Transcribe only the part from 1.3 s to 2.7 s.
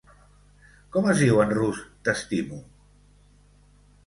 en rus 't'estimo'?